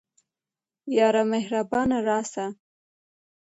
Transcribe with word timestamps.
یاره 0.97 1.23
مهربانه 1.31 1.97
راسه 2.07 2.45